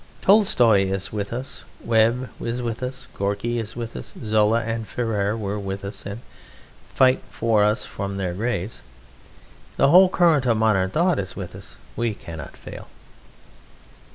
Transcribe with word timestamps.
Tolstoy 0.23 0.85
is 0.91 1.13
with 1.13 1.31
us, 1.31 1.63
Webb 1.85 2.31
is 2.41 2.59
with 2.63 2.81
us, 2.81 3.07
Gorky 3.15 3.59
is 3.59 3.75
with 3.75 3.95
us, 3.95 4.13
Zola 4.23 4.61
and 4.63 4.87
Ferrer 4.87 5.37
were 5.37 5.59
with 5.59 5.85
us 5.85 6.07
and 6.07 6.21
fight 6.89 7.21
for 7.29 7.63
us 7.63 7.85
from 7.85 8.17
their 8.17 8.33
graves. 8.33 8.81
The 9.77 9.89
whole 9.89 10.09
current 10.09 10.47
of 10.47 10.57
modern 10.57 10.89
thought 10.89 11.19
is 11.19 11.35
with 11.35 11.53
us. 11.55 11.75
WE 11.95 12.15
CANNOT 12.15 12.57
FAIL! 12.57 12.87